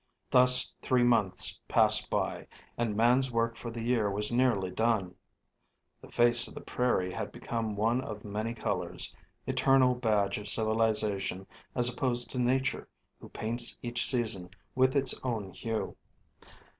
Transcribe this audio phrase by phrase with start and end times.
[0.31, 5.13] Thus three months passed by, and man's work for the year was nearly done.
[6.01, 11.45] The face of the prairie had become one of many colors; eternal badge of civilization
[11.75, 12.87] as opposed to Nature,
[13.19, 15.95] who paints each season with its own hue.